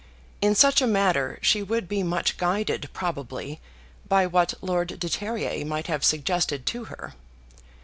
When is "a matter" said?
0.81-1.37